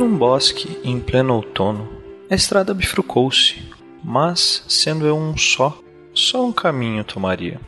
[0.00, 1.86] Num bosque, em pleno outono,
[2.30, 3.56] a estrada bifurcou-se,
[4.02, 5.78] mas, sendo eu um só,
[6.14, 7.60] só um caminho tomaria.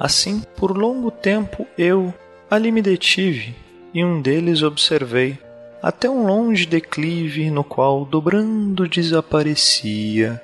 [0.00, 2.14] Assim, por longo tempo eu
[2.50, 3.54] ali me detive
[3.92, 5.38] e um deles observei,
[5.82, 10.40] até um longe declive no qual dobrando desaparecia.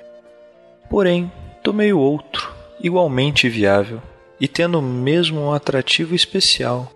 [0.91, 1.31] Porém,
[1.63, 3.99] tomei o outro, igualmente viável,
[4.39, 6.91] e tendo mesmo um atrativo especial,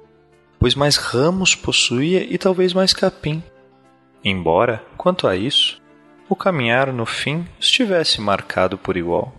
[0.59, 3.41] pois mais ramos possuía e talvez mais capim.
[4.23, 5.81] Embora, quanto a isso,
[6.29, 9.33] o caminhar no fim estivesse marcado por igual.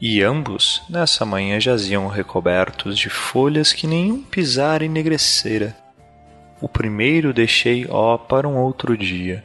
[0.00, 5.74] E ambos, nessa manhã, jaziam recobertos de folhas que nenhum pisar enegrecera.
[6.60, 9.44] O primeiro deixei, ó, para um outro dia.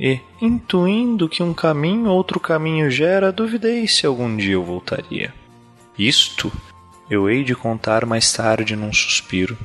[0.00, 5.34] E, intuindo que um caminho outro caminho gera, duvidei se algum dia eu voltaria.
[5.98, 6.52] Isto
[7.10, 9.58] eu hei de contar mais tarde num suspiro.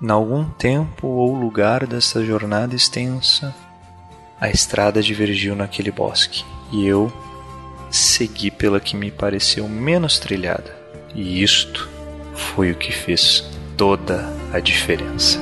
[0.00, 3.54] Nalgum tempo ou lugar dessa jornada extensa,
[4.40, 7.12] a estrada divergiu naquele bosque, e eu
[7.90, 10.74] segui pela que me pareceu menos trilhada.
[11.14, 11.86] E isto
[12.34, 13.44] foi o que fez
[13.76, 15.38] toda a diferença.